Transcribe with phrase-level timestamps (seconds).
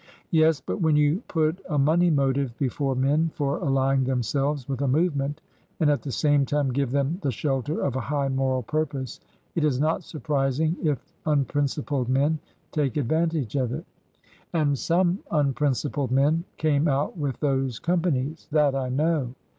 [0.41, 4.87] ''Yes, but when you put a money motive before men for allying themselves with a
[4.87, 5.41] movement,
[5.79, 9.19] and at the same time give them the shelter of a high moral purpose,
[9.53, 12.39] it is not surprising if unprincipled men
[12.71, 13.85] take advantage of it.
[14.53, 18.47] And some unprincipled men came out with those compa nies.
[18.49, 19.35] That I know.